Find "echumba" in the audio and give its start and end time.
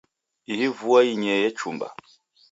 1.49-1.87